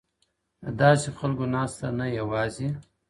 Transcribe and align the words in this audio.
د 0.63 0.65
داسي 0.79 1.09
خلکو 1.19 1.45
ناسته 1.55 1.85
نه 1.99 2.05
یوازي 2.19 2.67